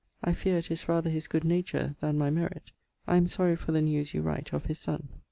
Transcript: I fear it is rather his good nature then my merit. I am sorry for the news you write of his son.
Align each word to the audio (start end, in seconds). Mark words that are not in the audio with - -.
I 0.23 0.33
fear 0.33 0.57
it 0.57 0.71
is 0.71 0.89
rather 0.89 1.11
his 1.11 1.27
good 1.27 1.43
nature 1.43 1.93
then 1.99 2.17
my 2.17 2.31
merit. 2.31 2.71
I 3.05 3.17
am 3.17 3.27
sorry 3.27 3.55
for 3.55 3.71
the 3.71 3.83
news 3.83 4.15
you 4.15 4.23
write 4.23 4.51
of 4.51 4.65
his 4.65 4.79
son. 4.79 5.09